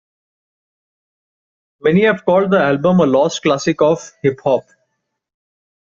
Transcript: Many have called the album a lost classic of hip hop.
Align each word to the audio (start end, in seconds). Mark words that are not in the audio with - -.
Many 1.79 2.05
have 2.05 2.25
called 2.25 2.49
the 2.49 2.59
album 2.59 3.01
a 3.01 3.05
lost 3.05 3.43
classic 3.43 3.83
of 3.83 4.11
hip 4.23 4.39
hop. 4.43 4.63